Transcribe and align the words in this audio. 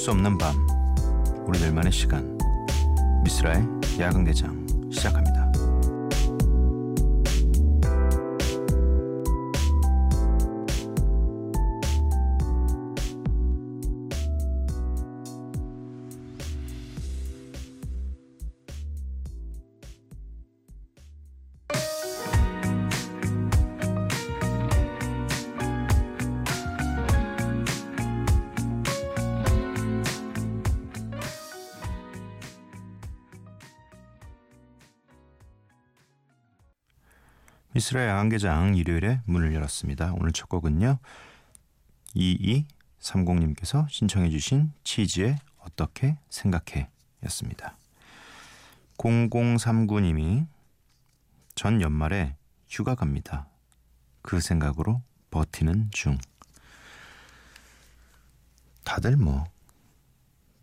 수 0.00 0.12
없는 0.12 0.38
밤 0.38 0.54
우리들만의 1.46 1.92
시간 1.92 2.38
미스라의 3.22 3.62
야간 3.98 4.24
개장 4.24 4.66
시작합니다. 4.90 5.39
미스라의 37.72 38.08
야간개장 38.08 38.74
일요일에 38.74 39.20
문을 39.26 39.54
열었습니다. 39.54 40.12
오늘 40.14 40.32
첫 40.32 40.48
곡은요. 40.48 40.98
2230님께서 42.16 43.88
신청해 43.88 44.30
주신 44.30 44.72
치즈의 44.84 45.38
어떻게 45.58 46.18
생각해 46.28 46.88
였습니다. 47.24 47.76
0039님이 48.98 50.46
전 51.54 51.80
연말에 51.80 52.36
휴가 52.68 52.94
갑니다. 52.94 53.46
그 54.22 54.40
생각으로 54.40 55.02
버티는 55.30 55.90
중. 55.92 56.18
다들 58.84 59.16
뭐 59.16 59.46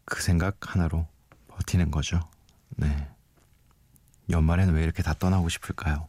그 0.07 0.23
생각 0.23 0.73
하나로 0.73 1.05
버티는 1.49 1.91
거죠. 1.91 2.21
네. 2.69 3.09
연말에는 4.29 4.73
왜 4.73 4.83
이렇게 4.83 5.03
다 5.03 5.13
떠나고 5.13 5.49
싶을까요? 5.49 6.07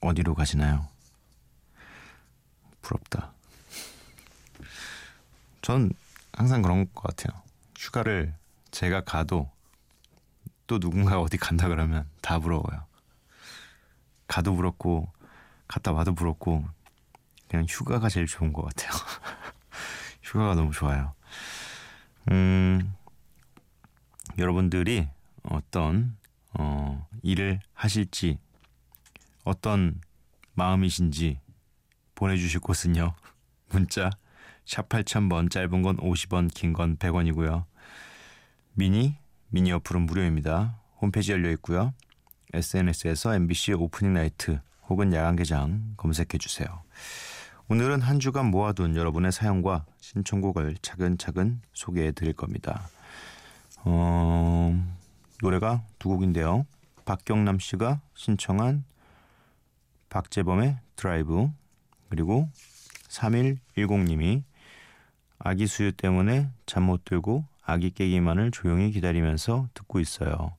어디로 0.00 0.34
가시나요? 0.34 0.86
부럽다. 2.82 3.32
전 5.62 5.90
항상 6.32 6.62
그런 6.62 6.86
것 6.94 7.02
같아요. 7.02 7.42
휴가를 7.76 8.34
제가 8.70 9.02
가도 9.02 9.50
또 10.66 10.78
누군가 10.78 11.20
어디 11.20 11.36
간다 11.36 11.68
그러면 11.68 12.08
다 12.20 12.38
부러워요. 12.38 12.86
가도 14.28 14.54
부럽고 14.54 15.10
갔다 15.68 15.92
와도 15.92 16.14
부럽고 16.14 16.64
그냥 17.48 17.66
휴가가 17.68 18.08
제일 18.08 18.26
좋은 18.26 18.52
것 18.52 18.62
같아요. 18.62 18.90
휴가가 20.22 20.54
너무 20.54 20.72
좋아요. 20.72 21.14
음, 22.30 22.94
여러분들이 24.38 25.08
어떤 25.44 26.16
어, 26.54 27.06
일을 27.22 27.60
하실지 27.74 28.38
어떤 29.46 30.00
마음이신지 30.54 31.38
보내주실 32.16 32.60
곳은요. 32.60 33.14
문자 33.70 34.10
샵 34.64 34.88
8000번 34.88 35.50
짧은 35.50 35.82
건 35.82 35.96
50원 35.98 36.52
긴 36.52 36.72
건 36.72 36.96
100원이고요. 36.96 37.64
미니 38.74 39.16
미니 39.48 39.70
어플은 39.72 40.02
무료입니다. 40.02 40.80
홈페이지 41.00 41.30
열려 41.30 41.50
있고요. 41.52 41.94
SNS에서 42.52 43.34
MBC 43.34 43.74
오프닝 43.74 44.14
나이트 44.14 44.60
혹은 44.88 45.12
야간 45.14 45.36
개장 45.36 45.94
검색해 45.96 46.38
주세요. 46.38 46.82
오늘은 47.68 48.00
한 48.00 48.18
주간 48.18 48.46
모아둔 48.46 48.96
여러분의 48.96 49.30
사연과 49.30 49.86
신청곡을 50.00 50.76
차근차근 50.82 51.60
소개해 51.72 52.12
드릴 52.12 52.32
겁니다. 52.32 52.88
어, 53.84 54.74
노래가 55.40 55.84
두 56.00 56.08
곡인데요. 56.08 56.66
박경남 57.04 57.60
씨가 57.60 58.00
신청한 58.14 58.84
박재범의 60.08 60.78
드라이브 60.96 61.50
그리고 62.08 62.48
3110님이 63.08 64.42
아기 65.38 65.66
수유 65.66 65.92
때문에 65.92 66.50
잠 66.66 66.84
못 66.84 67.04
들고 67.04 67.44
아기 67.62 67.90
깨기만을 67.90 68.52
조용히 68.52 68.90
기다리면서 68.92 69.68
듣고 69.74 69.98
있어요. 70.00 70.54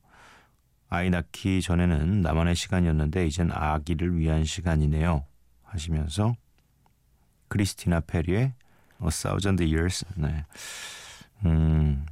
아이 0.89 1.09
낳기 1.09 1.61
전에는 1.61 2.21
나만의 2.21 2.55
시간이었는데 2.55 3.25
이젠 3.27 3.49
아기를 3.51 4.17
위한 4.17 4.43
시간이네요. 4.43 5.25
하시면서 5.63 6.35
크리스티나 7.49 8.01
페리의 8.01 8.53
A 9.03 9.09
Thousand 9.09 9.63
Years 9.63 10.05
네. 10.15 10.45
음, 11.45 12.05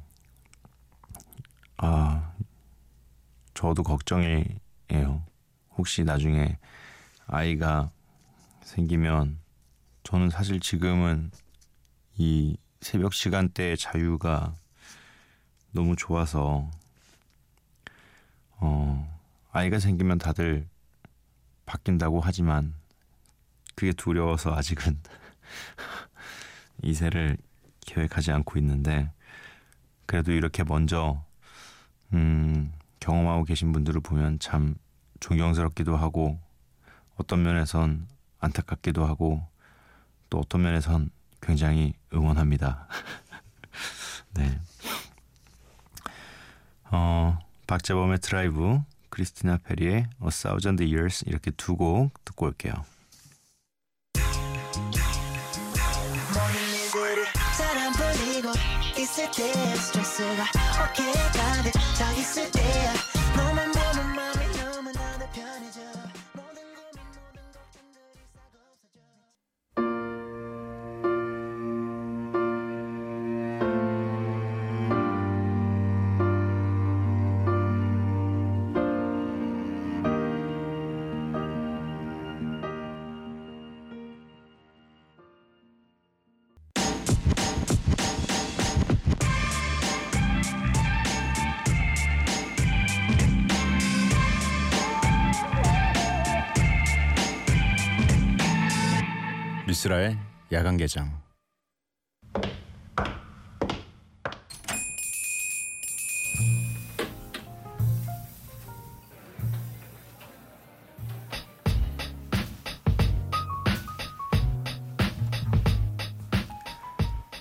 아, 1.78 2.32
저도 3.54 3.82
걱정이에요. 3.82 5.22
혹시 5.76 6.04
나중에 6.04 6.58
아이가 7.26 7.90
생기면 8.62 9.38
저는 10.04 10.30
사실 10.30 10.60
지금은 10.60 11.32
이 12.16 12.56
새벽 12.80 13.14
시간대의 13.14 13.76
자유가 13.76 14.54
너무 15.72 15.96
좋아서 15.96 16.70
어 18.58 19.20
아이가 19.50 19.80
생기면 19.80 20.18
다들 20.18 20.68
바뀐다고 21.66 22.20
하지만 22.20 22.74
그게 23.74 23.92
두려워서 23.92 24.54
아직은 24.54 24.98
이세를 26.82 27.36
계획하지 27.80 28.30
않고 28.30 28.58
있는데 28.60 29.10
그래도 30.06 30.30
이렇게 30.30 30.62
먼저 30.62 31.24
음 32.12 32.72
경험하고 33.00 33.44
계신 33.44 33.72
분들을 33.72 34.00
보면 34.00 34.38
참 34.38 34.76
존경스럽기도 35.18 35.96
하고 35.96 36.38
어떤 37.16 37.42
면에선 37.42 38.06
안타깝기도 38.40 39.04
하고 39.04 39.42
또 40.30 40.38
어떤 40.38 40.62
면에선 40.62 41.10
굉장히 41.40 41.94
응원합니다. 42.12 42.86
네. 44.34 44.58
어, 46.90 47.38
박재범의 47.66 48.18
드라이브, 48.20 48.80
크리스티나 49.10 49.58
페리의 49.58 49.96
A 50.22 50.28
Thousand 50.30 50.82
Years 50.82 51.24
이렇게 51.26 51.50
두 51.52 51.76
곡 51.76 52.12
듣고 52.24 52.46
올게요. 52.46 52.74
미스라의 99.86 100.18
야간 100.52 100.76
개장 100.76 101.12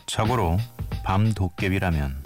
자고로 0.06 0.57
밤 1.03 1.33
도깨비라면 1.33 2.24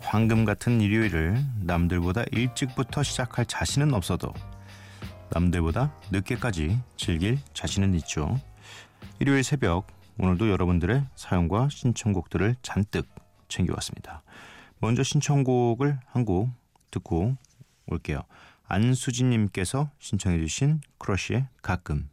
황금 0.00 0.44
같은 0.44 0.80
일요일을 0.80 1.42
남들보다 1.60 2.24
일찍부터 2.32 3.02
시작할 3.02 3.46
자신은 3.46 3.94
없어도 3.94 4.32
남들보다 5.30 5.92
늦게까지 6.10 6.78
즐길 6.96 7.38
자신은 7.54 7.94
있죠. 7.94 8.38
일요일 9.18 9.44
새벽 9.44 9.86
오늘도 10.18 10.50
여러분들의 10.50 11.06
사연과 11.14 11.68
신청곡들을 11.70 12.56
잔뜩 12.62 13.08
챙겨왔습니다. 13.48 14.22
먼저 14.78 15.02
신청곡을 15.02 15.98
한 16.06 16.24
곡 16.24 16.50
듣고 16.90 17.36
올게요. 17.86 18.22
안수진님께서 18.64 19.90
신청해주신 19.98 20.80
크러쉬의 20.98 21.46
가끔 21.62 22.08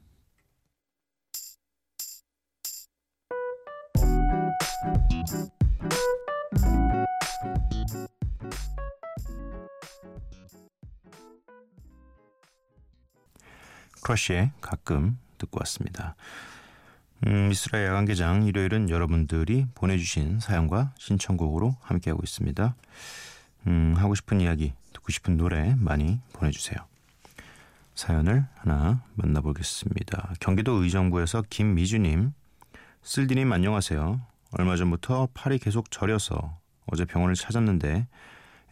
크러쉬의 14.01 14.51
가끔 14.61 15.19
듣고 15.37 15.59
왔습니다. 15.61 16.15
음, 17.27 17.49
미스라 17.49 17.83
야간개장 17.83 18.43
일요일은 18.43 18.89
여러분들이 18.89 19.65
보내주신 19.75 20.39
사연과 20.39 20.93
신청곡으로 20.97 21.75
함께하고 21.81 22.21
있습니다. 22.23 22.75
음, 23.67 23.93
하고 23.97 24.15
싶은 24.15 24.39
이야기, 24.39 24.73
듣고 24.93 25.11
싶은 25.11 25.35
노래 25.35 25.75
많이 25.77 26.19
보내주세요. 26.33 26.77
사연을 27.95 28.45
하나 28.55 29.03
만나보겠습니다. 29.15 30.33
경기도 30.39 30.81
의정부에서 30.83 31.43
김미주님, 31.49 32.31
쓸디님 33.03 33.51
안녕하세요. 33.51 34.21
얼마 34.57 34.77
전부터 34.77 35.27
팔이 35.33 35.59
계속 35.59 35.91
저려서 35.91 36.57
어제 36.85 37.03
병원을 37.03 37.35
찾았는데 37.35 38.07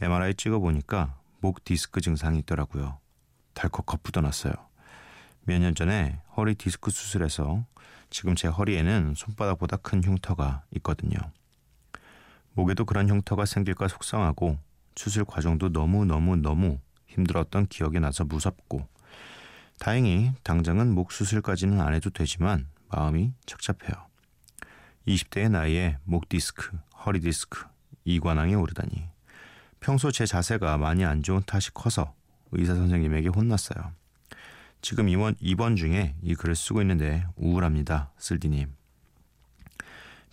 MRI 0.01 0.35
찍어보니까 0.35 1.15
목 1.41 1.65
디스크 1.65 1.99
증상이 1.99 2.39
있더라고요. 2.39 2.97
덜컥 3.53 3.85
겁부터 3.85 4.21
났어요. 4.21 4.53
몇 5.43 5.59
년 5.59 5.75
전에 5.75 6.19
허리 6.35 6.55
디스크 6.55 6.91
수술해서 6.91 7.65
지금 8.09 8.35
제 8.35 8.47
허리에는 8.47 9.13
손바닥보다 9.15 9.77
큰 9.77 10.03
흉터가 10.03 10.63
있거든요. 10.77 11.17
목에도 12.53 12.85
그런 12.85 13.09
흉터가 13.09 13.45
생길까 13.45 13.87
속상하고 13.87 14.57
수술 14.95 15.25
과정도 15.25 15.69
너무너무너무 15.69 16.79
힘들었던 17.07 17.67
기억이 17.67 17.99
나서 17.99 18.23
무섭고 18.23 18.87
다행히 19.79 20.31
당장은 20.43 20.93
목 20.93 21.11
수술까지는 21.11 21.79
안 21.81 21.93
해도 21.93 22.09
되지만 22.09 22.67
마음이 22.89 23.33
착잡해요. 23.45 24.07
20대의 25.07 25.51
나이에 25.51 25.97
목 26.03 26.27
디스크, 26.29 26.77
허리 27.05 27.19
디스크, 27.19 27.65
이관왕에 28.05 28.55
오르다니 28.55 29.07
평소 29.79 30.11
제 30.11 30.25
자세가 30.25 30.77
많이 30.77 31.05
안 31.05 31.21
좋은 31.21 31.43
탓이 31.45 31.71
커서 31.73 32.13
의사 32.51 32.73
선생님에게 32.73 33.29
혼났어요. 33.29 33.96
지금 34.81 35.09
입원, 35.09 35.35
입원 35.39 35.75
중에 35.75 36.15
이 36.21 36.35
글을 36.35 36.55
쓰고 36.55 36.81
있는데 36.81 37.25
우울합니다. 37.35 38.11
쓸디님. 38.17 38.73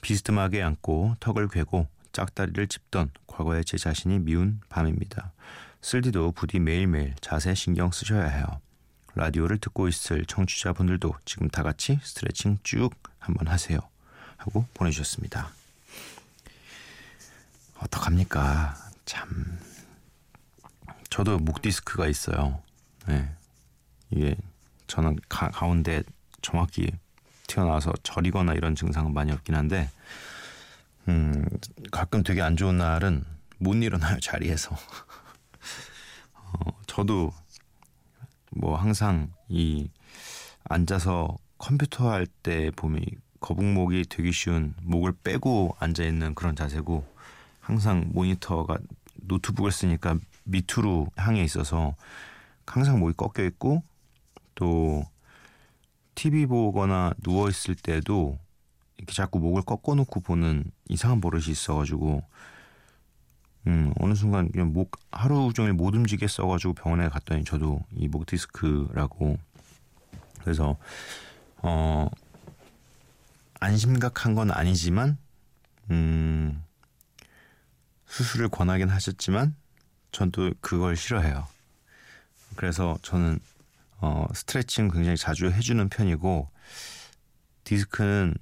비스듬하게 0.01 0.63
앉고 0.63 1.17
턱을 1.21 1.49
괴고 1.49 1.89
짝다리를 2.13 2.69
짚던 2.69 3.11
과거의 3.27 3.65
제 3.65 3.77
자신이 3.77 4.21
미운 4.21 4.61
밤입니다. 4.69 5.33
쓸디도 5.81 6.33
부디 6.33 6.61
매일매일 6.61 7.15
자세 7.21 7.55
신경 7.55 7.91
쓰셔야 7.91 8.27
해요. 8.27 8.45
라디오를 9.15 9.59
듣고 9.59 9.89
있을 9.89 10.25
청취자분들도 10.25 11.15
지금 11.25 11.49
다 11.49 11.63
같이 11.63 11.99
스트레칭 12.03 12.59
쭉 12.63 12.91
한번 13.19 13.49
하세요. 13.49 13.79
하고 14.37 14.67
보내주셨습니다. 14.75 15.51
어떡합니까? 17.81 18.77
참. 19.05 19.59
저도 21.11 21.39
목 21.39 21.63
디스크가 21.63 22.09
있어요. 22.09 22.61
네. 23.07 23.31
이게 24.11 24.37
저는 24.87 25.19
가, 25.29 25.51
가운데 25.51 26.03
정확히 26.43 26.91
튀어나와서 27.47 27.93
저리거나 28.03 28.55
이런 28.55 28.75
증상은 28.75 29.13
많이 29.15 29.33
없긴 29.33 29.55
한데 29.55 29.91
음, 31.09 31.45
가끔 31.91 32.23
되게 32.23 32.43
안 32.43 32.57
좋은 32.57 32.79
날은 32.79 33.25
못 33.59 33.75
일어나요 33.75 34.19
자리에서. 34.21 34.77
어, 36.35 36.83
저도 36.87 37.33
뭐 38.51 38.77
항상 38.77 39.31
이 39.49 39.91
앉아서 40.65 41.37
컴퓨터 41.59 42.11
할 42.11 42.27
때 42.43 42.71
보면 42.77 43.05
거북목이 43.41 44.05
되기 44.09 44.33
쉬운 44.33 44.75
목을 44.83 45.13
빼고 45.23 45.77
앉아 45.79 46.05
있는 46.05 46.35
그런 46.35 46.57
자세고 46.57 47.07
항상 47.61 48.11
모니터가 48.13 48.79
노트북을 49.17 49.71
쓰니까 49.73 50.17
밑으로 50.45 51.09
향해 51.17 51.43
있어서 51.45 51.95
항상 52.67 53.01
목이 53.01 53.15
꺾여 53.17 53.45
있고 53.47 53.83
또 54.55 55.05
TV 56.15 56.47
보거나 56.47 57.13
누워 57.23 57.49
있을 57.49 57.75
때도 57.75 58.39
이렇게 58.99 59.13
자꾸 59.15 59.39
목을 59.41 59.63
꺾어 59.63 59.95
놓고 59.97 60.21
보는 60.21 60.65
이상한 60.89 61.21
버릇이 61.21 61.47
있어가지고 61.49 62.23
음 63.67 63.93
어느 63.99 64.15
순간 64.15 64.51
그냥 64.53 64.73
목 64.73 64.93
하루 65.11 65.53
종일 65.55 65.73
못 65.73 65.95
움직였어가지고 65.95 66.75
병원에 66.75 67.09
갔더니 67.09 67.45
저도 67.45 67.83
이 67.97 68.09
목 68.09 68.27
디스크라고 68.27 69.39
그래서 70.43 70.77
어 71.63 72.09
안 73.61 73.77
심각한 73.79 74.35
건 74.35 74.51
아니지만 74.51 75.17
음 75.91 76.63
수술을 78.07 78.49
권하긴 78.49 78.89
하셨지만 78.91 79.55
전 80.13 80.31
또 80.31 80.53
그걸 80.61 80.97
싫어해요. 80.97 81.47
그래서 82.57 82.99
저는 83.03 83.41
어, 84.01 84.27
스트레칭 84.35 84.89
굉장히 84.91 85.17
자주 85.17 85.51
해주는 85.51 85.89
편이고 85.89 86.49
디스크는 87.65 88.35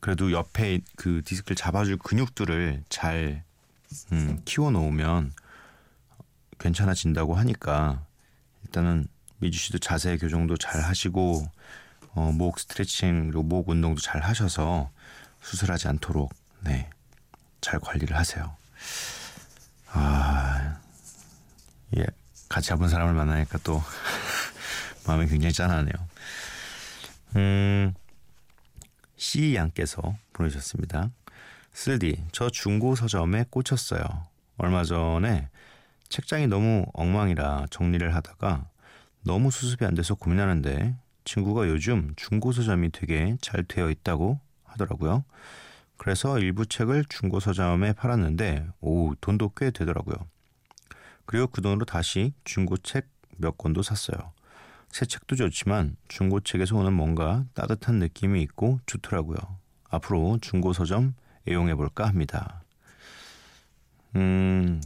그래도 0.00 0.32
옆에 0.32 0.80
그 0.96 1.22
디스크를 1.24 1.56
잡아줄 1.56 1.98
근육들을 1.98 2.84
잘 2.88 3.44
음, 4.12 4.40
키워 4.44 4.70
놓으면 4.70 5.32
괜찮아진다고 6.58 7.34
하니까 7.34 8.04
일단은 8.64 9.06
미주 9.38 9.58
씨도 9.58 9.78
자세 9.78 10.16
교정도 10.16 10.56
잘 10.56 10.82
하시고 10.82 11.46
어, 12.12 12.32
목 12.32 12.58
스트레칭 12.58 13.26
그리고 13.26 13.42
목 13.42 13.68
운동도 13.68 14.00
잘 14.00 14.22
하셔서 14.22 14.90
수술하지 15.40 15.88
않도록 15.88 16.32
네, 16.60 16.90
잘 17.60 17.80
관리를 17.80 18.16
하세요. 18.16 18.54
아, 19.92 20.78
예, 21.96 22.04
같이 22.48 22.68
잡은 22.68 22.88
사람을 22.88 23.14
만나니까 23.14 23.58
또 23.64 23.82
마음이 25.10 25.26
굉장히 25.26 25.52
짠하네요. 25.52 25.92
음, 27.34 27.94
C 29.16 29.56
양께서 29.56 30.16
보내주셨습니다. 30.32 31.10
쓸디, 31.72 32.24
저 32.30 32.48
중고 32.48 32.94
서점에 32.94 33.46
꽂혔어요. 33.50 34.04
얼마 34.56 34.84
전에 34.84 35.48
책장이 36.08 36.46
너무 36.46 36.86
엉망이라 36.92 37.66
정리를 37.70 38.14
하다가 38.14 38.68
너무 39.24 39.50
수습이 39.50 39.84
안 39.84 39.94
돼서 39.94 40.14
고민하는데 40.14 40.94
친구가 41.24 41.68
요즘 41.68 42.12
중고 42.16 42.52
서점이 42.52 42.90
되게 42.92 43.36
잘 43.40 43.64
되어 43.64 43.90
있다고 43.90 44.38
하더라고요. 44.64 45.24
그래서 45.96 46.38
일부 46.38 46.66
책을 46.66 47.04
중고 47.08 47.40
서점에 47.40 47.92
팔았는데 47.94 48.66
오 48.80 49.14
돈도 49.20 49.52
꽤 49.56 49.70
되더라고요. 49.70 50.16
그리고 51.26 51.48
그 51.48 51.60
돈으로 51.60 51.84
다시 51.84 52.32
중고 52.44 52.76
책 52.76 53.20
몇 53.40 53.56
권도 53.58 53.82
샀어요. 53.82 54.32
새 54.90 55.06
책도 55.06 55.36
좋지만 55.36 55.96
중고 56.08 56.40
책에서 56.40 56.76
오는 56.76 56.92
뭔가 56.92 57.44
따뜻한 57.54 57.96
느낌이 57.98 58.42
있고 58.42 58.80
좋더라고요. 58.86 59.36
앞으로 59.88 60.38
중고 60.40 60.72
서점 60.72 61.14
애용해 61.48 61.74
볼까 61.76 62.06
합니다. 62.08 62.62
음, 64.16 64.80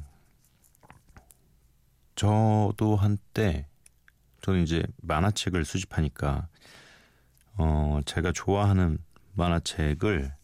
저도 2.14 2.96
한때 2.96 3.66
저는 4.42 4.62
이제 4.62 4.82
만화책을 5.02 5.64
수집하니까 5.64 6.49
어 7.56 8.00
제가 8.04 8.32
좋아하는 8.32 8.99
만화책을 9.34 10.34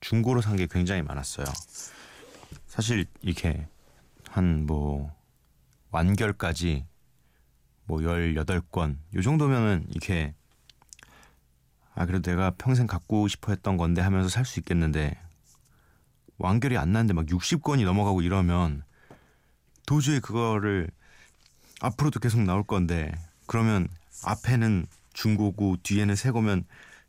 중고로 0.00 0.40
산 0.40 0.56
게 0.56 0.66
굉장히 0.66 1.02
많았어요. 1.02 1.46
사실 2.66 3.06
이렇게 3.22 3.66
한 4.30 4.66
뭐 4.66 5.14
완결까지 5.90 6.84
뭐 7.86 7.98
18권. 8.00 8.96
요 9.14 9.22
정도면은 9.22 9.86
이렇게 9.90 10.34
아 11.94 12.04
그래도 12.06 12.30
내가 12.30 12.50
평생 12.50 12.86
갖고 12.86 13.26
싶어 13.28 13.52
했던 13.52 13.76
건데 13.76 14.02
하면서 14.02 14.28
살 14.28 14.44
수 14.44 14.58
있겠는데 14.60 15.18
완결이 16.38 16.76
안 16.76 16.92
나는데 16.92 17.14
막 17.14 17.24
60권이 17.26 17.84
넘어가고 17.84 18.20
이러면 18.20 18.82
도저히 19.86 20.20
그거를 20.20 20.90
앞으로도 21.80 22.20
계속 22.20 22.40
나올 22.42 22.62
건데 22.64 23.12
그러면 23.46 23.88
앞에는 24.24 24.86
중고고 25.14 25.76
뒤에는 25.82 26.14
새거면 26.14 26.64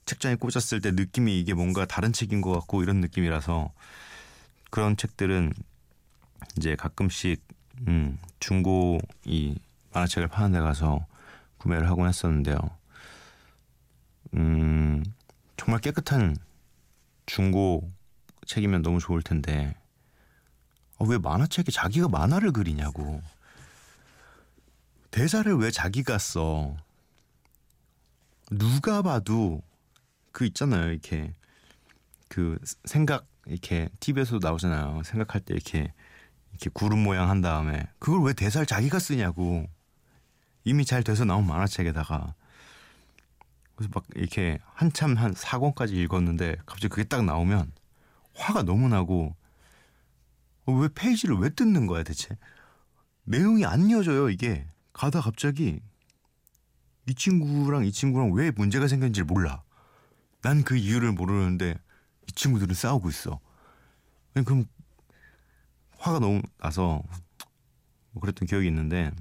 책장에 0.05 0.35
꽂았을 0.35 0.79
때 0.79 0.91
느낌이 0.91 1.37
이게 1.39 1.53
뭔가 1.53 1.85
다른 1.85 2.13
책인 2.13 2.39
것 2.41 2.51
같고 2.53 2.83
이런 2.83 3.01
느낌이라서 3.01 3.73
그런 4.69 4.95
책들은 4.95 5.51
이제 6.57 6.75
가끔씩 6.75 7.41
음, 7.87 8.17
중고 8.39 8.99
이 9.25 9.59
만화책을 9.97 10.27
파는 10.27 10.51
데 10.51 10.59
가서 10.59 11.05
구매를 11.57 11.89
하곤 11.89 12.07
했었는데요. 12.07 12.57
음, 14.35 15.03
정말 15.55 15.81
깨끗한 15.81 16.35
중고 17.25 17.91
책이면 18.45 18.81
너무 18.83 18.99
좋을 18.99 19.21
텐데 19.21 19.75
어, 20.97 21.05
왜 21.05 21.17
만화책에 21.17 21.71
자기가 21.71 22.07
만화를 22.09 22.51
그리냐고. 22.51 23.21
대사를 25.11 25.51
왜 25.57 25.71
자기가 25.71 26.17
써? 26.17 26.75
누가 28.51 29.01
봐도 29.01 29.61
그 30.31 30.45
있잖아요. 30.45 30.91
이렇게 30.91 31.33
그 32.29 32.59
생각 32.85 33.25
이렇게 33.45 33.89
TV에서도 33.99 34.45
나오잖아요. 34.45 35.01
생각할 35.03 35.41
때 35.41 35.53
이렇게 35.53 35.91
이렇게 36.51 36.69
구름 36.73 37.03
모양 37.03 37.29
한 37.29 37.41
다음에 37.41 37.87
그걸 37.99 38.21
왜 38.23 38.33
대사를 38.33 38.65
자기가 38.65 38.99
쓰냐고 38.99 39.67
이미 40.67 40.83
잘 40.83 41.01
돼서 41.01 41.23
나온 41.23 41.47
만화책에다가 41.47 42.35
그래서 43.75 43.89
막 43.93 44.03
이렇게 44.15 44.59
한참 44.73 45.15
한 45.15 45.33
4권까지 45.33 45.93
읽었는데 45.93 46.57
갑자기 46.65 46.89
그게 46.89 47.05
딱 47.05 47.23
나오면 47.23 47.71
화가 48.35 48.63
너무 48.63 48.89
나고 48.89 49.33
어, 50.65 50.73
왜 50.73 50.89
페이지를 50.93 51.37
왜 51.37 51.49
뜯는 51.49 51.87
거야 51.87 52.03
대체? 52.03 52.37
내용이 53.23 53.65
안 53.65 53.89
이어져요 53.89 54.29
이게. 54.29 54.67
가다 54.91 55.21
갑자기 55.21 55.79
이 57.05 57.15
친구랑 57.15 57.85
이 57.85 57.91
친구랑 57.93 58.33
왜 58.33 58.51
문제가 58.51 58.89
생겼는지 58.89 59.23
몰라. 59.23 59.63
난 60.41 60.63
그 60.63 60.75
이유를 60.75 61.13
모르는데 61.13 61.75
이 62.27 62.31
친구들은 62.33 62.75
싸우고 62.75 63.07
있어. 63.09 63.39
그럼 64.33 64.65
화가 65.97 66.19
너무 66.19 66.41
나서 66.57 67.01
뭐 68.11 68.21
그랬던 68.21 68.47
기억이 68.47 68.67
있는데 68.67 69.11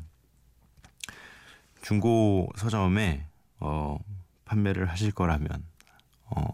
중고 1.86 2.48
서점에 2.56 3.28
어 3.60 3.96
판매를 4.44 4.90
하실 4.90 5.12
거라면 5.12 5.48
어 6.24 6.44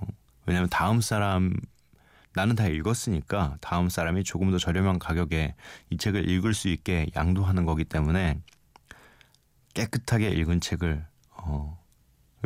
왜냐면 0.45 0.69
다음 0.69 1.01
사람 1.01 1.55
나는 2.35 2.55
다 2.55 2.67
읽었으니까 2.67 3.57
다음 3.63 3.89
사람이 3.89 4.25
조금 4.25 4.51
더 4.51 4.59
저렴한 4.59 4.99
가격에 4.99 5.55
이 5.89 5.97
책을 5.97 6.29
읽을 6.29 6.53
수 6.53 6.69
있게 6.69 7.07
양도하는 7.17 7.65
거기 7.65 7.83
때문에 7.85 8.43
깨끗하게 9.73 10.29
읽은 10.33 10.61
책을 10.61 11.03
어 11.31 11.81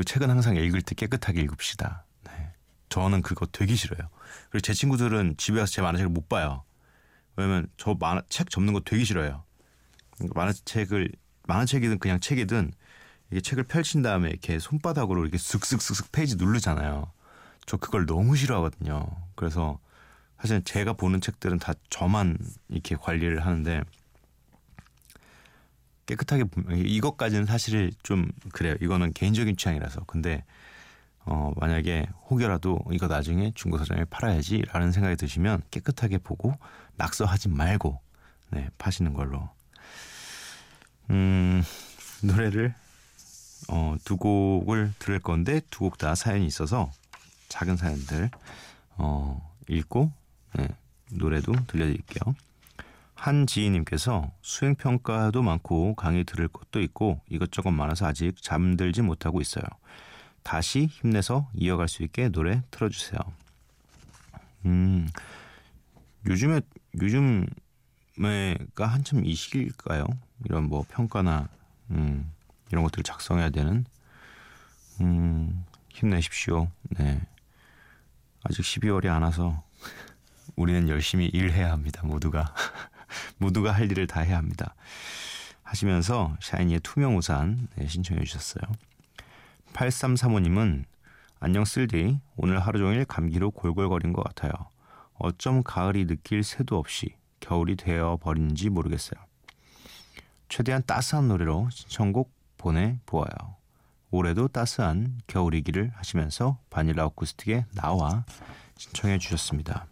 책은 0.05 0.31
항상 0.31 0.55
읽을 0.55 0.81
때 0.83 0.95
깨끗하게 0.95 1.41
읽읍시다. 1.41 2.05
네. 2.23 2.53
저는 2.89 3.23
그거 3.23 3.47
되게 3.47 3.75
싫어요. 3.75 4.09
그리고 4.51 4.61
제 4.61 4.75
친구들은 4.75 5.39
집에 5.39 5.59
가서 5.59 5.73
제 5.73 5.83
만화책을 5.83 6.09
못 6.09 6.29
봐요. 6.29 6.63
왜냐면 7.35 7.67
저 7.79 7.97
만화 7.99 8.23
책 8.29 8.49
접는 8.49 8.73
거 8.73 8.79
되게 8.79 9.03
싫어요. 9.03 9.43
만화책을 10.21 11.11
만화책이든 11.47 11.99
그냥 11.99 12.21
책이든 12.21 12.73
이게 13.31 13.41
책을 13.41 13.65
펼친 13.65 14.03
다음에 14.03 14.29
이렇게 14.31 14.59
손바닥으로 14.59 15.23
이렇게 15.23 15.39
슥슥슥슥 15.39 16.13
페이지 16.13 16.37
누르잖아요. 16.37 17.11
저 17.67 17.77
그걸 17.77 18.07
너무 18.07 18.37
싫어하거든요. 18.37 19.07
그래서 19.35 19.79
사실 20.39 20.63
제가 20.63 20.93
보는 20.93 21.21
책들은 21.21 21.59
다 21.59 21.73
저만 21.91 22.39
이렇게 22.69 22.95
관리를 22.95 23.45
하는데 23.45 23.83
깨끗하게 26.07 26.45
이것까지는 26.71 27.47
사실 27.47 27.91
좀 28.03 28.31
그래요. 28.53 28.77
이거는 28.81 29.13
개인적인 29.13 29.57
취향이라서. 29.57 30.05
근데 30.05 30.45
어 31.25 31.53
만약에 31.57 32.07
혹여라도 32.31 32.79
이거 32.93 33.09
나중에 33.09 33.51
중고 33.57 33.79
서점에 33.79 34.05
팔아야지라는 34.05 34.93
생각이 34.93 35.17
드시면 35.17 35.63
깨끗하게 35.73 36.19
보고 36.19 36.55
낙서하지 36.95 37.49
말고 37.49 38.01
네, 38.51 38.69
파시는 38.79 39.15
걸로. 39.15 39.56
음, 41.11 41.63
노래를 42.23 42.75
어, 43.69 43.97
두 44.05 44.17
곡을 44.17 44.93
들을 44.99 45.19
건데 45.21 45.61
두 45.71 45.85
곡 45.85 45.99
다 45.99 46.15
사연이 46.15 46.47
있어서 46.47 46.91
작은 47.49 47.77
사연들 47.77 48.31
어, 48.97 49.55
읽고 49.69 50.13
네, 50.55 50.69
노래도 51.13 51.53
들려드릴게요. 51.67 52.35
한지희님께서 53.15 54.31
수행평가도 54.43 55.43
많고 55.43 55.95
강의 55.95 56.25
들을 56.25 56.49
것도 56.49 56.81
있고 56.83 57.21
이것저것 57.29 57.71
많아서 57.71 58.07
아직 58.07 58.41
잠들지 58.43 59.03
못하고 59.03 59.41
있어요. 59.41 59.65
다시 60.43 60.87
힘내서 60.87 61.49
이어갈 61.55 61.89
수 61.89 62.03
있게 62.03 62.29
노래 62.29 62.63
틀어주세요. 62.71 63.19
음, 64.67 65.09
요즘에 66.27 66.61
요즘에가 67.01 67.47
한참 68.87 69.25
이 69.25 69.35
시기일까요? 69.35 70.05
이런 70.45 70.69
뭐 70.69 70.85
평가나 70.89 71.49
음, 71.91 72.33
이런 72.71 72.85
것들을 72.85 73.05
작성해야 73.05 73.51
되는 73.51 73.85
음, 75.01 75.65
힘내십시오. 75.91 76.69
네. 76.91 77.21
아직 78.43 78.63
12월이 78.63 79.07
안 79.07 79.23
와서 79.23 79.63
우리는 80.57 80.89
열심히 80.89 81.27
일해야 81.27 81.73
합니다. 81.73 82.03
모두가 82.05 82.55
모두가 83.39 83.73
할 83.73 83.91
일을 83.91 84.07
다 84.07 84.21
해야 84.21 84.37
합니다. 84.37 84.75
하시면서 85.63 86.37
샤이니의 86.41 86.81
투명 86.81 87.17
우산 87.17 87.69
네, 87.75 87.87
신청해 87.87 88.23
주셨어요. 88.25 88.63
8335님은 89.73 90.85
안녕 91.41 91.65
쓸디 91.65 92.19
오늘 92.37 92.61
하루 92.61 92.79
종일 92.79 93.05
감기로 93.05 93.51
골골거린 93.51 94.13
것 94.13 94.23
같아요. 94.23 94.53
어쩜 95.15 95.63
가을이 95.63 96.07
느낄 96.07 96.43
새도 96.43 96.79
없이 96.79 97.15
겨울이 97.41 97.77
되어 97.77 98.19
버린지 98.21 98.71
모르겠어요. 98.71 99.21
최대한 100.49 100.83
따스한 100.87 101.29
노래로 101.29 101.69
신청곡 101.71 102.33
보내보아요. 102.57 103.57
올해도 104.11 104.49
따스한 104.49 105.21
겨울이기를 105.27 105.93
하시면서 105.95 106.59
바닐라 106.71 107.05
어쿠스틱에 107.07 107.67
나와 107.75 108.25
신청해 108.77 109.19
주셨습니다. 109.19 109.87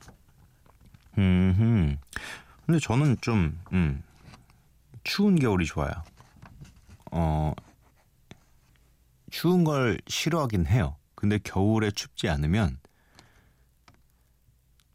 음, 1.18 1.98
근데 2.64 2.78
저는 2.78 3.16
좀 3.20 3.60
음, 3.72 4.02
추운 5.02 5.36
겨울이 5.36 5.66
좋아요. 5.66 5.92
어, 7.10 7.52
추운 9.30 9.64
걸 9.64 10.00
싫어하긴 10.06 10.66
해요. 10.66 10.96
근데 11.14 11.38
겨울에 11.42 11.90
춥지 11.90 12.28
않으면 12.28 12.78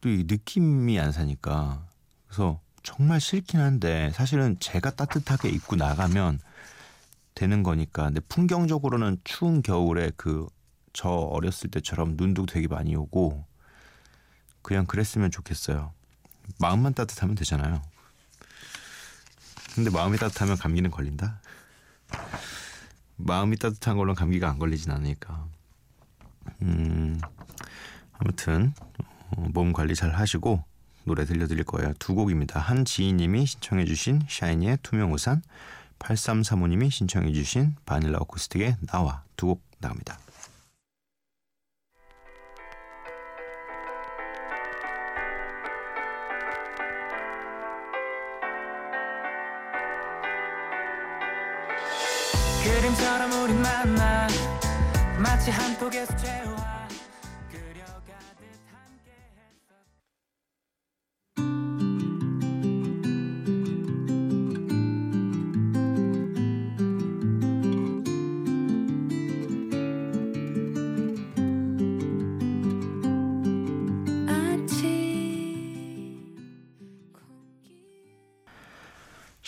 또 0.00 0.08
이 0.08 0.24
느낌이 0.26 0.98
안 0.98 1.12
사니까 1.12 1.86
그래서 2.26 2.60
정말 2.82 3.20
싫긴 3.20 3.60
한데 3.60 4.10
사실은 4.14 4.56
제가 4.60 4.90
따뜻하게 4.90 5.48
입고 5.50 5.76
나가면 5.76 6.40
되는 7.34 7.62
거니까 7.62 8.04
근데 8.04 8.20
풍경적으로는 8.20 9.18
추운 9.24 9.62
겨울에 9.62 10.10
그 10.16 10.48
저 10.92 11.08
어렸을 11.08 11.70
때처럼 11.70 12.16
눈도 12.16 12.46
되게 12.46 12.66
많이 12.68 12.94
오고 12.96 13.44
그냥 14.62 14.86
그랬으면 14.86 15.30
좋겠어요. 15.30 15.92
마음만 16.58 16.94
따뜻하면 16.94 17.36
되잖아요. 17.36 17.82
근데 19.74 19.90
마음이 19.90 20.18
따뜻하면 20.18 20.56
감기는 20.56 20.90
걸린다? 20.90 21.40
마음이 23.16 23.56
따뜻한 23.56 23.96
걸로 23.96 24.14
감기가 24.14 24.48
안 24.50 24.58
걸리진 24.58 24.90
않으니까. 24.90 25.46
음, 26.62 27.20
아무튼 28.18 28.74
어, 29.30 29.46
몸 29.52 29.72
관리 29.72 29.94
잘 29.94 30.10
하시고 30.14 30.64
노래 31.04 31.24
들려드릴 31.24 31.64
거예요. 31.64 31.92
두 31.98 32.14
곡입니다. 32.14 32.60
한지희님이 32.60 33.46
신청해 33.46 33.84
주신 33.84 34.22
샤이니의 34.28 34.78
투명우산, 34.82 35.42
8335님이 35.98 36.90
신청해 36.90 37.32
주신 37.32 37.76
바닐라 37.84 38.18
어쿠스틱의 38.20 38.76
나와 38.86 39.22
두 39.36 39.46
곡 39.48 39.62
나갑니다. 39.80 40.18
그림처럼 52.62 53.32
우리 53.42 53.54
만나 53.54 54.28
마치 55.18 55.50
한 55.50 55.76
폭의 55.78 56.06
수채화 56.06 56.59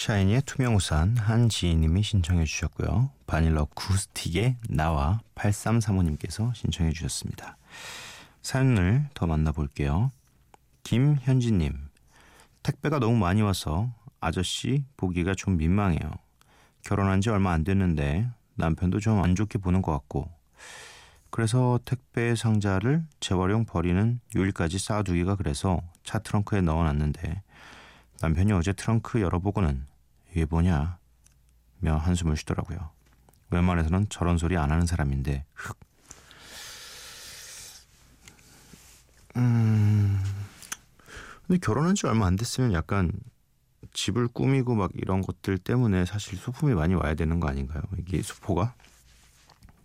샤이니의 0.02 0.42
투명우산 0.46 1.16
한지희님이 1.16 2.02
신청해 2.02 2.44
주셨고요. 2.44 3.12
바닐러 3.24 3.66
구스틱의 3.66 4.56
나와 4.68 5.20
8335님께서 5.36 6.52
신청해 6.56 6.90
주셨습니다. 6.90 7.56
사연을 8.42 9.06
더 9.14 9.28
만나볼게요. 9.28 10.10
김현지님 10.82 11.78
택배가 12.64 12.98
너무 12.98 13.16
많이 13.16 13.42
와서 13.42 13.94
아저씨 14.20 14.84
보기가 14.96 15.36
좀 15.36 15.56
민망해요. 15.56 16.10
결혼한 16.82 17.20
지 17.20 17.30
얼마 17.30 17.52
안 17.52 17.62
됐는데 17.62 18.28
남편도 18.56 18.98
좀 18.98 19.22
안 19.22 19.36
좋게 19.36 19.58
보는 19.58 19.82
것 19.82 19.92
같고 19.92 20.28
그래서 21.30 21.78
택배 21.84 22.34
상자를 22.34 23.04
재활용 23.20 23.66
버리는 23.66 24.18
요일까지 24.34 24.80
쌓아두기가 24.80 25.36
그래서 25.36 25.80
차 26.02 26.18
트렁크에 26.18 26.60
넣어놨는데 26.60 27.42
남편이 28.20 28.52
어제 28.52 28.72
트렁크 28.72 29.20
열어보고는 29.20 29.91
이게 30.32 30.46
뭐냐? 30.46 30.98
며 31.80 31.96
한숨을 31.96 32.36
쉬더라고요. 32.36 32.90
웬만해서는 33.50 34.06
저런 34.08 34.38
소리 34.38 34.56
안 34.56 34.70
하는 34.70 34.86
사람인데 34.86 35.44
흑. 35.54 35.78
음. 39.36 40.22
근데 41.46 41.58
결혼한 41.58 41.94
지 41.94 42.06
얼마 42.06 42.26
안 42.26 42.36
됐으면 42.36 42.72
약간 42.72 43.12
집을 43.92 44.28
꾸미고 44.28 44.74
막 44.74 44.90
이런 44.94 45.20
것들 45.20 45.58
때문에 45.58 46.06
사실 46.06 46.38
소품이 46.38 46.74
많이 46.74 46.94
와야 46.94 47.14
되는 47.14 47.40
거 47.40 47.48
아닌가요? 47.48 47.82
이게 47.98 48.22
소포가 48.22 48.74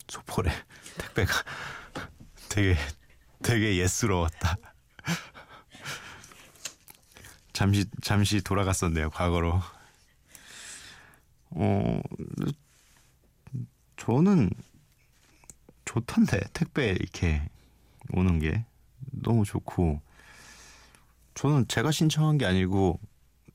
소포래 0.08 0.51
택배가 0.98 1.34
되게 2.48 2.77
되게 3.44 3.77
예스러웠다. 3.77 4.56
잠시 7.51 7.86
잠시 8.01 8.42
돌아갔었네요 8.42 9.10
과거로. 9.10 9.62
어 11.51 12.00
저는 13.98 14.50
좋던데 15.86 16.39
택배 16.54 16.89
이렇게 16.92 17.42
오는 18.13 18.39
게. 18.39 18.66
너무 19.12 19.46
좋고. 19.46 20.01
저는 21.34 21.68
제가 21.68 21.92
신청한 21.92 22.38
게 22.38 22.46
아니고 22.46 23.00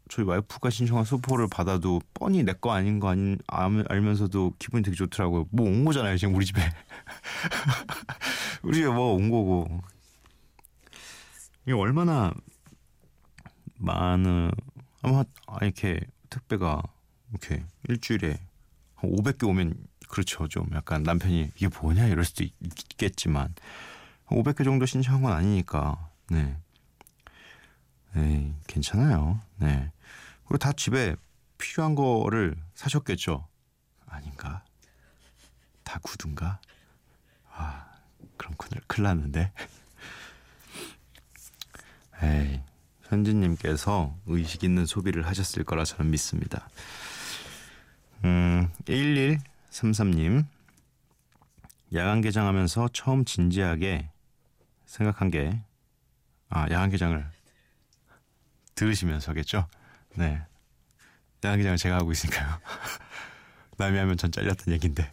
저희 0.08 0.24
와이프가 0.26 0.70
신청한 0.70 1.04
소포를 1.04 1.48
받아도 1.48 2.00
뻔히 2.14 2.42
내 2.42 2.52
거 2.54 2.72
아닌 2.72 3.00
거 3.00 3.08
아닌 3.08 3.38
알면서도 3.48 4.54
기분이 4.58 4.82
되게 4.82 4.96
좋더라고요. 4.96 5.46
뭐 5.50 5.66
온 5.66 5.84
거잖아요 5.84 6.16
지금 6.16 6.34
우리 6.34 6.44
집에. 6.46 6.60
우리 8.62 8.76
집에 8.76 8.88
뭐 8.88 9.14
온 9.14 9.30
거고. 9.30 9.80
이게 11.64 11.72
얼마나 11.72 12.32
많은 13.76 14.50
아마 15.02 15.24
이렇게 15.60 16.00
택배가 16.30 16.82
이렇게 17.32 17.64
일주일에 17.88 18.38
한 18.94 19.10
500개 19.10 19.48
오면 19.48 19.74
그렇죠 20.08 20.46
좀 20.48 20.68
약간 20.74 21.02
남편이 21.02 21.52
이게 21.56 21.68
뭐냐 21.68 22.06
이럴 22.06 22.24
수도 22.24 22.44
있겠지만 22.44 23.54
500개 24.26 24.64
정도 24.64 24.86
신청한 24.86 25.22
건 25.22 25.32
아니니까 25.32 26.10
네. 26.30 26.56
에이, 28.16 28.54
괜찮아요. 28.66 29.40
네. 29.56 29.90
그리고 30.44 30.58
다 30.58 30.72
집에 30.72 31.16
필요한 31.56 31.94
거를 31.94 32.56
사셨겠죠? 32.74 33.48
아닌가? 34.06 34.64
다 35.82 35.98
구두인가? 36.02 36.60
아, 37.50 37.86
그럼 38.36 38.54
큰일, 38.56 38.82
큰일 38.86 39.04
났는데. 39.04 39.52
에이, 42.22 42.60
현진님께서 43.04 44.14
의식 44.26 44.64
있는 44.64 44.84
소비를 44.84 45.26
하셨을 45.26 45.64
거라 45.64 45.84
저는 45.84 46.10
믿습니다. 46.10 46.68
음, 48.24 48.68
1133님. 48.84 50.44
야간 51.94 52.20
개장하면서 52.20 52.88
처음 52.92 53.24
진지하게 53.24 54.08
생각한 54.86 55.30
게, 55.30 55.60
아, 56.48 56.62
야간 56.70 56.90
개장을 56.90 57.24
들으시면서겠죠? 58.74 59.66
네. 60.16 60.40
야간 61.44 61.58
개장을 61.58 61.76
제가 61.76 61.96
하고 61.96 62.12
있으니까요. 62.12 62.58
남이 63.76 63.98
하면 63.98 64.16
전 64.16 64.30
잘렸던 64.30 64.72
얘기인데. 64.74 65.10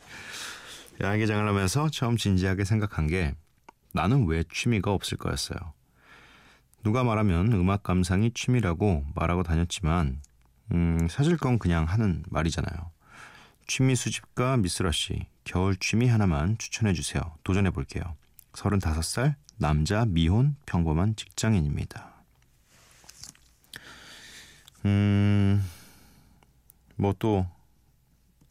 야간 1.02 1.18
개장을 1.18 1.48
하면서 1.48 1.90
처음 1.90 2.18
진지하게 2.18 2.66
생각한 2.66 3.08
게 3.08 3.34
나는 3.94 4.28
왜 4.28 4.44
취미가 4.54 4.92
없을 4.92 5.18
거였어요. 5.18 5.58
누가 6.84 7.04
말하면 7.04 7.52
음악 7.54 7.84
감상이 7.84 8.32
취미라고 8.34 9.06
말하고 9.16 9.44
다녔지만 9.44 10.22
음, 10.72 11.08
사실 11.10 11.38
건 11.38 11.58
그냥 11.58 11.86
하는 11.86 12.24
말이잖아요. 12.30 12.92
취미 13.70 13.96
수집가 13.96 14.58
미스라 14.58 14.92
씨, 14.92 15.28
겨울 15.44 15.76
취미 15.76 16.08
하나만 16.08 16.58
추천해 16.58 16.92
주세요. 16.92 17.22
도전해 17.44 17.70
볼게요. 17.70 18.16
35살 18.54 19.36
남자 19.58 20.06
미혼 20.06 20.56
평범한 20.66 21.16
직장인입니다. 21.16 22.12
음, 24.86 25.64
뭐 26.96 27.14
또 27.20 27.46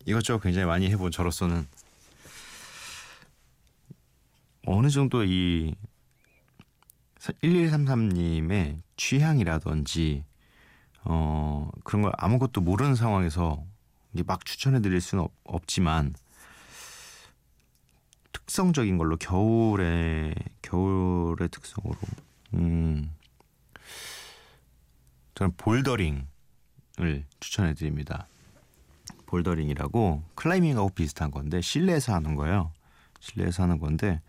이것저것 0.07 0.39
굉장히 0.39 0.67
많이 0.67 0.89
해본 0.89 1.11
저로서는 1.11 1.67
어느 4.67 4.89
정도 4.89 5.25
이 5.25 5.75
1133님의 7.19 8.83
취향이라든지 8.97 10.25
어 11.03 11.69
그런 11.83 12.03
걸 12.03 12.13
아무것도 12.17 12.61
모르는 12.61 12.95
상황에서 12.95 13.65
막 14.27 14.45
추천해 14.45 14.81
드릴 14.81 15.01
수는 15.01 15.25
없, 15.25 15.33
없지만 15.45 16.15
특성적인 18.33 18.99
걸로 18.99 19.17
겨울에 19.17 20.35
겨울의 20.63 21.49
특성으로 21.51 21.97
음 22.55 23.15
저는 25.35 25.53
bouldering을 25.57 26.27
추천해 27.41 27.75
드립니다. 27.75 28.27
bouldering이라고 29.27 30.25
클라이밍하고 30.35 30.89
비슷한 30.91 31.31
건데 31.31 31.61
실내에서 31.61 32.15
하는 32.15 32.35
거예요. 32.35 32.73
실내에서 33.21 33.63
하는 33.63 33.79
건데 33.79 34.21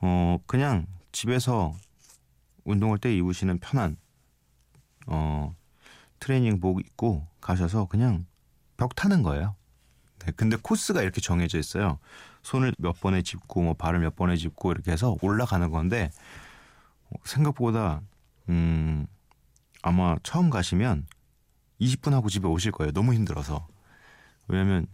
어 0.00 0.38
그냥 0.46 0.86
집에서 1.12 1.74
운동할 2.64 2.98
때 2.98 3.14
입으시는 3.14 3.58
편한 3.58 3.96
어 5.06 5.54
트레이닝복 6.20 6.80
입고 6.80 7.26
가셔서 7.40 7.86
그냥 7.86 8.26
벽 8.76 8.94
타는 8.94 9.22
거예요. 9.22 9.56
네, 10.20 10.32
근데 10.36 10.56
코스가 10.56 11.02
이렇게 11.02 11.20
정해져 11.20 11.58
있어요. 11.58 11.98
손을 12.42 12.74
몇 12.78 13.00
번에 13.00 13.22
짚고 13.22 13.62
뭐 13.62 13.74
발을 13.74 14.00
몇 14.00 14.16
번에 14.16 14.36
짚고 14.36 14.72
이렇게 14.72 14.92
해서 14.92 15.16
올라가는 15.22 15.70
건데 15.70 16.10
생각보다 17.24 18.02
음 18.48 19.06
아마 19.82 20.16
처음 20.22 20.50
가시면 20.50 21.06
20분 21.80 22.12
하고 22.12 22.28
집에 22.28 22.48
오실 22.48 22.72
거예요. 22.72 22.92
너무 22.92 23.14
힘들어서. 23.14 23.66
왜냐면 24.48 24.86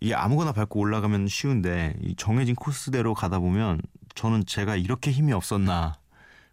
이게 0.00 0.14
아무거나 0.14 0.52
밟고 0.52 0.78
올라가면 0.80 1.28
쉬운데 1.28 1.96
이 2.00 2.14
정해진 2.16 2.54
코스대로 2.54 3.14
가다 3.14 3.38
보면 3.38 3.80
저는 4.14 4.44
제가 4.46 4.76
이렇게 4.76 5.10
힘이 5.10 5.32
없었나 5.32 5.94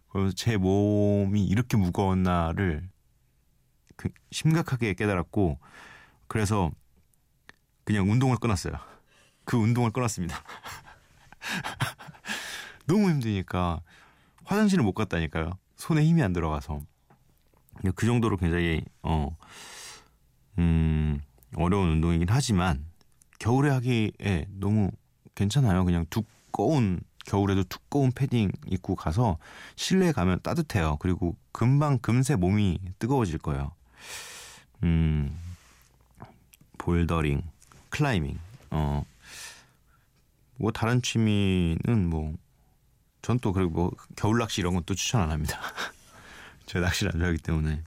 그래서 0.08 0.32
제 0.34 0.56
몸이 0.56 1.44
이렇게 1.44 1.76
무거웠나를 1.76 2.88
그 3.96 4.08
심각하게 4.30 4.94
깨달았고 4.94 5.58
그래서 6.26 6.70
그냥 7.84 8.10
운동을 8.10 8.38
끊었어요. 8.38 8.74
그 9.44 9.56
운동을 9.56 9.90
끊었습니다. 9.90 10.36
너무 12.86 13.10
힘드니까 13.10 13.80
화장실을 14.44 14.84
못 14.84 14.92
갔다니까요. 14.92 15.58
손에 15.76 16.04
힘이 16.04 16.22
안 16.22 16.32
들어가서. 16.32 16.80
그 17.94 18.06
정도로 18.06 18.36
굉장히 18.36 18.82
어, 19.02 19.36
음, 20.58 21.20
어려운 21.56 21.90
운동이긴 21.90 22.28
하지만 22.30 22.86
겨울에 23.38 23.70
하기에 23.70 24.46
너무 24.48 24.90
괜찮아요. 25.34 25.84
그냥 25.84 26.06
두꺼운 26.08 27.00
겨울에도 27.26 27.64
두꺼운 27.64 28.12
패딩 28.12 28.50
입고 28.66 28.96
가서 28.96 29.38
실내에 29.76 30.12
가면 30.12 30.40
따뜻해요. 30.42 30.98
그리고 31.00 31.36
금방 31.52 31.98
금세 31.98 32.36
몸이 32.36 32.78
뜨거워질 32.98 33.38
거예요. 33.38 33.72
음, 34.82 35.36
볼더링, 36.84 37.42
클라이밍, 37.88 38.38
어, 38.70 39.04
뭐 40.56 40.70
다른 40.70 41.00
취미는 41.00 42.08
뭐, 42.10 42.34
전 43.22 43.38
또 43.38 43.52
그리고 43.54 43.70
뭐 43.70 43.90
겨울 44.16 44.38
낚시 44.38 44.60
이런 44.60 44.74
건 44.74 44.84
또 44.84 44.94
추천 44.94 45.22
안 45.22 45.30
합니다. 45.30 45.58
제가 46.66 46.84
낚시를 46.86 47.12
안 47.14 47.20
좋아하기 47.20 47.38
때문에 47.38 47.82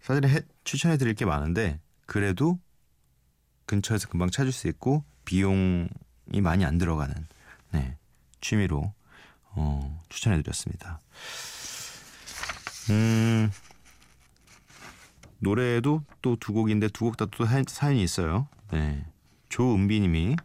사실 0.00 0.28
해, 0.28 0.42
추천해 0.62 0.96
드릴 0.96 1.14
게 1.14 1.24
많은데 1.24 1.80
그래도 2.06 2.58
근처에서 3.66 4.08
금방 4.08 4.30
찾을 4.30 4.52
수 4.52 4.68
있고 4.68 5.02
비용이 5.24 5.88
많이 6.40 6.64
안 6.64 6.78
들어가는 6.78 7.14
네, 7.72 7.96
취미로 8.40 8.92
어, 9.56 10.02
추천해 10.08 10.40
드렸습니다. 10.40 11.00
음, 12.90 13.50
노래도 15.44 16.02
또 16.22 16.36
두 16.36 16.52
곡인데 16.52 16.88
두 16.88 17.04
곡 17.04 17.16
다또 17.16 17.44
사연이 17.68 18.02
있어요. 18.02 18.48
네. 18.72 19.04
조은비님이 19.50 20.36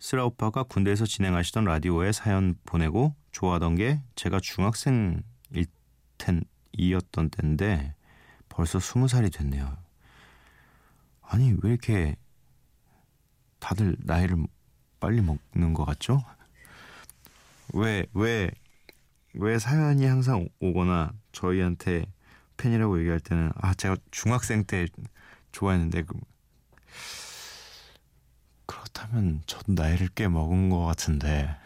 쓰라 0.00 0.24
오빠가 0.26 0.62
군대에서 0.62 1.06
진행하시던 1.06 1.64
라디오에 1.64 2.12
사연 2.12 2.54
보내고 2.66 3.14
좋아하던 3.32 3.76
게 3.76 4.02
제가 4.14 4.40
중학생 4.40 5.22
텐 6.18 6.42
이었던 6.72 7.30
때인데 7.30 7.94
벌써 8.48 8.78
스무 8.80 9.08
살이 9.08 9.30
됐네요. 9.30 9.76
아니 11.22 11.54
왜 11.62 11.70
이렇게 11.70 12.16
다들 13.58 13.96
나이를 14.00 14.46
빨리 15.00 15.20
먹는 15.22 15.72
것 15.74 15.84
같죠? 15.84 16.22
왜 17.74 18.06
왜, 18.14 18.50
왜 19.34 19.58
사연이 19.58 20.04
항상 20.06 20.48
오거나 20.60 21.12
저희한테 21.32 22.06
팬이라고 22.56 22.98
얘기할 23.00 23.20
때는 23.20 23.52
아 23.56 23.74
제가 23.74 23.96
중학생 24.10 24.64
때 24.64 24.86
좋아했는데 25.52 26.02
그, 26.02 26.18
그렇다면 28.66 29.42
저도 29.46 29.72
나이를 29.72 30.08
꽤 30.14 30.28
먹은 30.28 30.70
것 30.70 30.84
같은데 30.84 31.56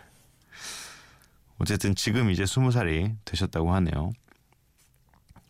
어쨌든 1.58 1.94
지금 1.94 2.30
이제 2.30 2.46
스무 2.46 2.72
살이 2.72 3.14
되셨다고 3.24 3.72
하네요. 3.74 4.12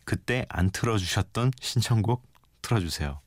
그때 0.05 0.44
안 0.48 0.70
틀어주셨던 0.70 1.53
신청곡 1.61 2.26
틀어주세요. 2.62 3.20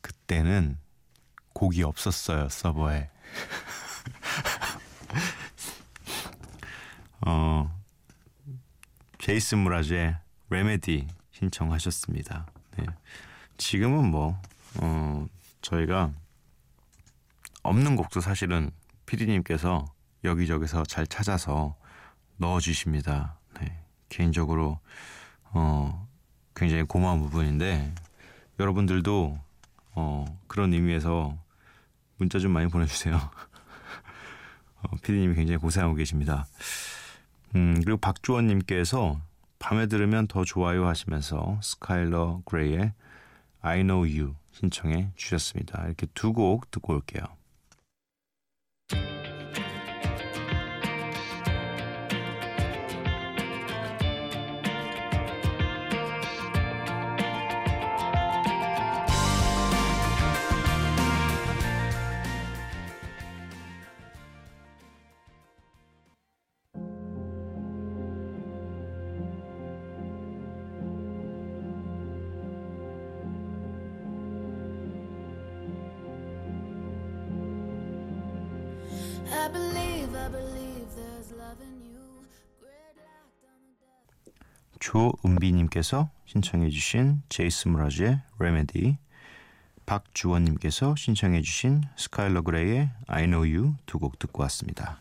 그때는 0.00 0.78
곡이 1.52 1.82
없었어요 1.82 2.48
서버에. 2.48 3.10
어 7.26 7.76
제이슨 9.18 9.58
무라즈의 9.58 10.16
레메디 10.50 11.06
신청하셨습니다. 11.30 12.46
네. 12.76 12.86
지금은 13.56 14.10
뭐 14.10 14.40
어, 14.80 15.26
저희가 15.62 16.12
없는 17.62 17.96
곡도 17.96 18.20
사실은 18.20 18.70
피디님께서 19.06 19.84
여기저기서 20.24 20.84
잘 20.84 21.06
찾아서 21.06 21.76
넣어주십니다. 22.38 23.38
네. 23.60 23.78
개인적으로 24.08 24.78
어, 25.50 26.08
굉장히 26.54 26.82
고마운 26.84 27.20
부분인데 27.20 27.94
여러분들도 28.58 29.38
어, 29.94 30.38
그런 30.46 30.72
의미에서 30.72 31.36
문자 32.16 32.38
좀 32.38 32.52
많이 32.52 32.68
보내주세요. 32.68 33.16
어, 34.82 34.96
피디님이 35.02 35.34
굉장히 35.34 35.58
고생하고 35.58 35.94
계십니다. 35.94 36.46
음, 37.54 37.80
그리고 37.84 37.98
박주원님께서 37.98 39.20
밤에 39.68 39.84
들으면 39.84 40.26
더 40.28 40.44
좋아요 40.44 40.86
하시면서 40.86 41.60
스카일러 41.62 42.40
그레이의 42.46 42.94
I 43.60 43.80
Know 43.82 44.00
You 44.00 44.34
신청해 44.52 45.10
주셨습니다. 45.14 45.84
이렇게 45.84 46.06
두 46.14 46.32
곡 46.32 46.70
듣고 46.70 46.94
올게요. 46.94 47.37
조은비님께서 85.78 86.10
신청해 86.26 86.70
주신 86.70 87.22
제이슨 87.28 87.68
므라즈의 87.68 88.20
Remedy, 88.38 88.98
박주원님께서 89.86 90.96
신청해 90.96 91.42
주신 91.42 91.82
스카일러 91.96 92.42
그레이의 92.42 92.90
I 93.06 93.24
Know 93.24 93.48
You 93.48 93.74
두 93.86 93.98
곡 93.98 94.18
듣고 94.18 94.42
왔습니다. 94.42 94.98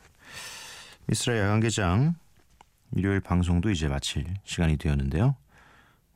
미쓰라 1.08 1.38
야간개장 1.40 2.16
일요일 2.96 3.20
방송도 3.20 3.70
이제 3.72 3.88
마칠 3.88 4.26
시간이 4.44 4.78
되었는데요. 4.78 5.36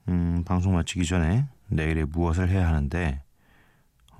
음, 0.10 0.44
방송 0.46 0.74
마치기 0.76 1.06
전에 1.06 1.46
내일에 1.68 2.06
무엇을 2.06 2.50
해야 2.50 2.68
하는데 2.68 3.24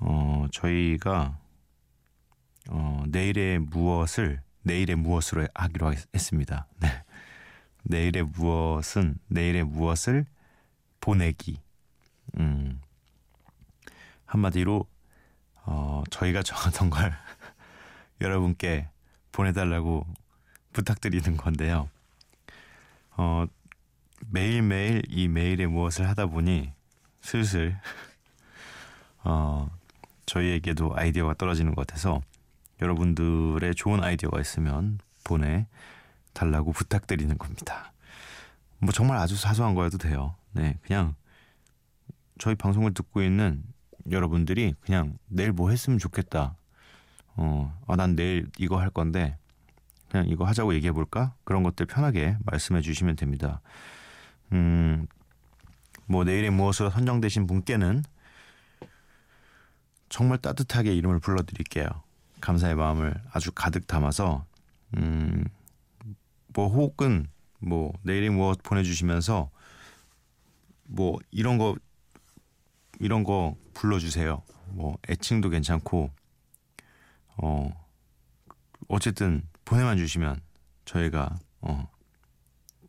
어, 0.00 0.46
저희가 0.50 1.38
어, 2.68 3.04
내일의 3.08 3.60
무엇을 3.60 4.42
내일의 4.62 4.96
무엇으로 4.96 5.46
하기로 5.54 5.94
했습니다. 6.14 6.66
네. 6.80 6.88
내일의 7.84 8.22
무엇은 8.24 9.16
내일의 9.28 9.64
무엇을 9.64 10.26
보내기. 11.02 11.60
음. 12.38 12.80
한마디로 14.24 14.86
어, 15.64 16.02
저희가 16.10 16.42
정하던 16.42 16.88
걸 16.88 17.12
여러분께 18.22 18.88
보내달라고 19.32 20.06
부탁드리는 20.72 21.36
건데요. 21.36 21.90
어, 23.10 23.44
매일매일 24.30 25.02
이 25.08 25.28
메일의 25.28 25.66
무엇을 25.66 26.08
하다 26.08 26.26
보니 26.26 26.72
슬슬 27.20 27.78
어, 29.24 29.68
저희에게도 30.24 30.96
아이디어가 30.96 31.34
떨어지는 31.34 31.74
것 31.74 31.86
같아서 31.86 32.22
여러분들의 32.80 33.74
좋은 33.74 34.02
아이디어가 34.02 34.40
있으면 34.40 34.98
보내 35.24 35.66
달라고 36.32 36.72
부탁드리는 36.72 37.36
겁니다. 37.36 37.92
뭐 38.82 38.90
정말 38.92 39.18
아주 39.18 39.36
사소한 39.36 39.74
거여도 39.74 39.96
돼요. 39.96 40.34
네, 40.50 40.76
그냥 40.82 41.14
저희 42.38 42.56
방송을 42.56 42.92
듣고 42.92 43.22
있는 43.22 43.62
여러분들이 44.10 44.74
그냥 44.80 45.16
내일 45.28 45.52
뭐 45.52 45.70
했으면 45.70 46.00
좋겠다. 46.00 46.56
어, 47.36 47.80
아, 47.86 47.94
난 47.94 48.16
내일 48.16 48.50
이거 48.58 48.80
할 48.80 48.90
건데 48.90 49.38
그냥 50.10 50.26
이거 50.28 50.44
하자고 50.44 50.74
얘기해 50.74 50.90
볼까? 50.90 51.32
그런 51.44 51.62
것들 51.62 51.86
편하게 51.86 52.36
말씀해 52.44 52.80
주시면 52.80 53.14
됩니다. 53.14 53.60
음, 54.50 55.06
뭐 56.06 56.24
내일의 56.24 56.50
무엇으로 56.50 56.90
선정되신 56.90 57.46
분께는 57.46 58.02
정말 60.08 60.38
따뜻하게 60.38 60.92
이름을 60.92 61.20
불러드릴게요. 61.20 61.86
감사의 62.40 62.74
마음을 62.74 63.14
아주 63.30 63.52
가득 63.52 63.86
담아서 63.86 64.44
음, 64.96 65.44
뭐 66.48 66.68
혹은 66.68 67.28
뭐 67.62 67.92
내일의 68.02 68.30
무엇 68.30 68.62
보내주시면서 68.62 69.50
뭐 70.84 71.18
이런 71.30 71.58
거 71.58 71.76
이런 72.98 73.24
거 73.24 73.56
불러주세요. 73.74 74.42
뭐 74.68 74.98
애칭도 75.08 75.50
괜찮고 75.50 76.10
어 77.38 77.86
어쨌든 78.88 79.42
보내만 79.64 79.96
주시면 79.96 80.40
저희가 80.84 81.38
어 81.60 81.88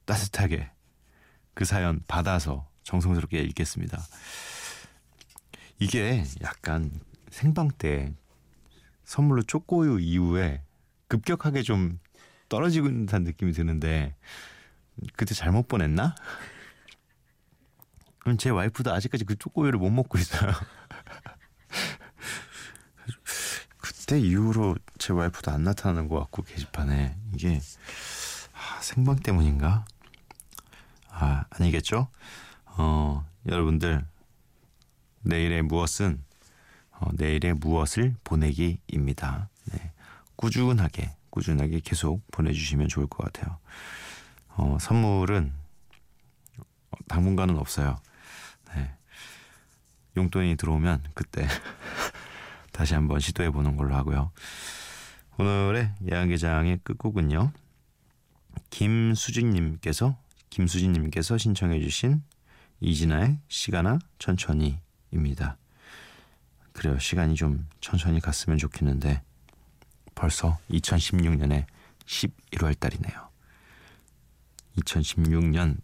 따뜻하게 0.06 0.70
그 1.54 1.66
사연 1.66 2.02
받아서 2.08 2.68
정성스럽게 2.84 3.40
읽겠습니다. 3.40 4.02
이게 5.80 6.24
약간 6.42 6.92
생방 7.30 7.70
때 7.70 8.14
선물로 9.04 9.44
초코우유 9.44 10.00
이후에 10.00 10.64
급격하게 11.08 11.62
좀 11.62 12.00
떨어지고 12.50 12.88
있는 12.88 13.06
듯한 13.06 13.24
느낌이 13.24 13.52
드는데 13.52 14.16
그때 15.16 15.34
잘못 15.34 15.68
보냈나? 15.68 16.16
그럼 18.20 18.38
제 18.38 18.50
와이프도 18.50 18.94
아직까지 18.94 19.26
그 19.26 19.36
초코우유를 19.36 19.80
못 19.80 19.90
먹고 19.90 20.18
있어요. 20.18 20.52
그때 23.78 24.20
이후로 24.20 24.76
제 24.98 25.14
와이프도 25.14 25.52
안 25.52 25.64
나타나는 25.64 26.08
것 26.08 26.20
같고 26.20 26.44
게시판에 26.44 27.18
이게 27.34 27.60
아, 28.54 28.82
생방 28.82 29.18
때문인가? 29.18 29.86
아 31.10 31.46
아니겠죠? 31.50 32.08
어 32.66 33.26
여러분들 33.48 34.06
내일의 35.24 35.64
무엇은 35.64 36.24
어, 36.92 37.10
내일의 37.14 37.56
무엇을 37.56 38.16
보내기입니다. 38.24 39.50
네. 39.66 39.92
꾸준하게 40.36 41.16
꾸준하게 41.30 41.82
계속 41.84 42.22
보내주시면 42.32 42.88
좋을 42.88 43.08
것 43.08 43.26
같아요. 43.26 43.58
어, 44.56 44.78
선물은 44.80 45.54
당분간은 47.08 47.58
없어요. 47.58 47.98
네. 48.74 48.92
용돈이 50.16 50.56
들어오면 50.58 51.04
그때 51.14 51.48
다시 52.72 52.94
한번 52.94 53.20
시도해 53.20 53.50
보는 53.52 53.78
걸로 53.78 53.96
하고요. 53.96 54.32
오늘의 55.38 55.94
야간개장의 56.08 56.80
끝곡은요. 56.84 57.52
김수진님께서 58.70 60.16
김수진님께서 60.50 61.38
신청해주신 61.38 62.22
이진아의 62.82 63.40
시간아 63.48 64.00
천천히입니다. 64.20 65.58
그래요. 66.74 67.00
시간이 67.00 67.36
좀 67.36 67.68
천천히 67.82 68.20
갔으면 68.20 68.58
좋겠는데 68.58 69.22
벌써 70.16 70.58
2016년에 70.70 71.66
11월 72.06 72.80
달이네요. 72.80 73.33
2016년 74.78 75.78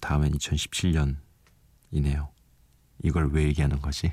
다음엔 0.00 0.32
2017년이네요. 0.32 2.28
이걸 3.02 3.30
왜 3.32 3.44
얘기하는 3.44 3.80
거지? 3.80 4.12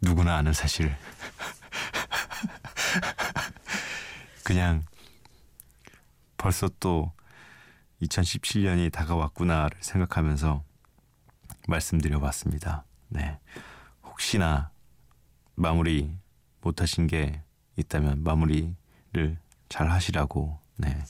누구나 0.00 0.36
아는 0.36 0.52
사실. 0.52 0.94
그냥 4.44 4.84
벌써 6.36 6.68
또 6.80 7.12
2017년이 8.02 8.92
다가왔구나를 8.92 9.78
생각하면서 9.80 10.62
말씀드려 11.66 12.20
봤습니다. 12.20 12.84
네. 13.08 13.38
혹시나 14.04 14.70
마무리 15.54 16.14
못하신 16.60 17.06
게 17.06 17.42
있다면 17.76 18.22
마무리를 18.22 19.38
잘 19.68 19.90
하시라고. 19.90 20.60
네. 20.76 21.02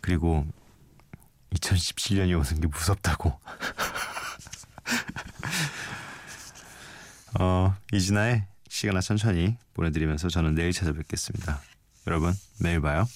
그리고 0.00 0.46
2017년이 1.54 2.34
오는 2.34 2.60
게 2.60 2.66
무섭다고. 2.66 3.38
어, 7.40 7.74
이진아의 7.92 8.44
시간아 8.68 9.00
천천히 9.00 9.56
보내드리면서 9.74 10.28
저는 10.28 10.54
내일 10.54 10.72
찾아뵙겠습니다. 10.72 11.60
여러분, 12.06 12.32
내일 12.58 12.80
봐요. 12.80 13.08